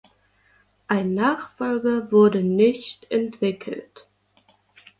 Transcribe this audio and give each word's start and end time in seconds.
Ein 0.87 1.13
Nachfolger 1.13 2.11
wurde 2.11 2.41
nicht 2.41 3.05
entwickelt. 3.11 4.09